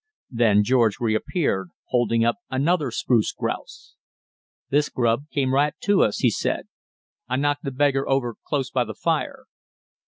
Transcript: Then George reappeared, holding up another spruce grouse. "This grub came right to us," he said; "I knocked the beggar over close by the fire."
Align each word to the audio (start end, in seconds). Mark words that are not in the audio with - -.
Then 0.31 0.63
George 0.63 0.99
reappeared, 0.99 1.69
holding 1.89 2.25
up 2.25 2.37
another 2.49 2.89
spruce 2.89 3.31
grouse. 3.31 3.93
"This 4.71 4.89
grub 4.89 5.29
came 5.29 5.53
right 5.53 5.75
to 5.81 6.01
us," 6.01 6.17
he 6.17 6.31
said; 6.31 6.67
"I 7.29 7.35
knocked 7.35 7.65
the 7.65 7.69
beggar 7.69 8.09
over 8.09 8.33
close 8.43 8.71
by 8.71 8.83
the 8.83 8.95
fire." 8.95 9.45